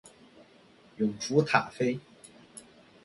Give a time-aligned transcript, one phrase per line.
[0.97, 1.99] 永雏塔菲